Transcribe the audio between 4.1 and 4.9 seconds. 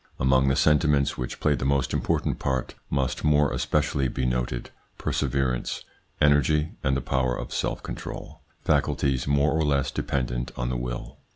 noted